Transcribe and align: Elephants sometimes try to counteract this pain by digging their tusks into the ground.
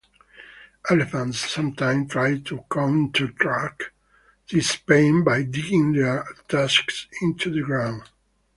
Elephants 0.89 1.39
sometimes 1.51 2.09
try 2.11 2.39
to 2.39 2.65
counteract 2.71 3.91
this 4.51 4.75
pain 4.75 5.23
by 5.23 5.43
digging 5.43 5.91
their 5.93 6.25
tusks 6.47 7.05
into 7.21 7.51
the 7.51 7.61
ground. 7.61 8.01